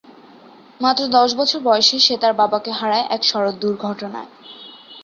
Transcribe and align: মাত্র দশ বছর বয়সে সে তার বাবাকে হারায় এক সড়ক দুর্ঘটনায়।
মাত্র 0.79 1.03
দশ 1.17 1.29
বছর 1.35 1.59
বয়সে 1.61 1.97
সে 1.99 2.15
তার 2.17 2.33
বাবাকে 2.33 2.71
হারায় 2.71 3.05
এক 3.09 3.21
সড়ক 3.23 3.55
দুর্ঘটনায়। 3.55 4.29